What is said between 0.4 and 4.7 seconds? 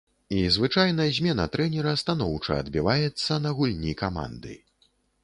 звычайна змена трэнера станоўча адбіваецца на гульні каманды.